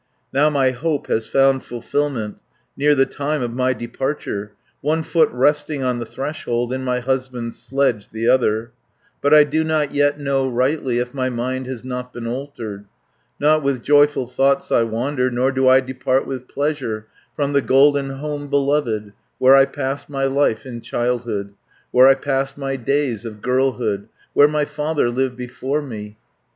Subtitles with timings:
[0.33, 2.39] Now my hope has found fulfilment;
[2.75, 7.59] Near the time of my departure; One foot resting on the threshold, In my husband's
[7.59, 8.71] sledge the other,
[9.21, 12.85] 150 But I do not yet know rightly, If my mind has not been altered.
[13.39, 17.05] Not with joyful thoughts I wander Nor do I depart with pleasure
[17.35, 21.53] From the golden home beloved, Where I passed my life in childhood,
[21.91, 26.17] Where I passed my days of girlhood, Where my father lived before me.